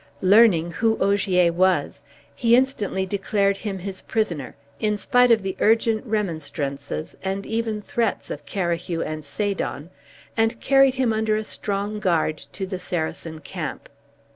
[0.23, 2.01] Learning who Ogier was,
[2.35, 8.31] he instantly declared him his prisoner, in spite of the urgent remonstrances and even threats
[8.31, 9.91] of Carahue and Sadon,
[10.35, 13.89] and carried him under a strong guard to the Saracen camp.